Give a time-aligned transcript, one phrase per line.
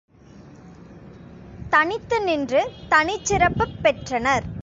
[1.69, 2.61] தனித்து நின்று
[2.89, 4.59] தனிச்சிறப்புப் பெற்றனர்.